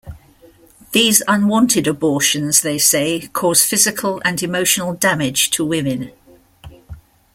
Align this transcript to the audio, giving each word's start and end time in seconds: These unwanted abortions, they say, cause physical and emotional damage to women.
These 0.93 1.21
unwanted 1.27 1.85
abortions, 1.85 2.61
they 2.63 2.79
say, 2.79 3.27
cause 3.33 3.61
physical 3.63 4.19
and 4.25 4.41
emotional 4.41 4.95
damage 4.95 5.51
to 5.51 5.63
women. 5.63 6.11